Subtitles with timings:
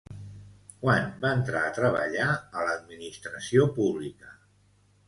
[0.85, 4.37] Quan va entrar a treballar a l'administració pública?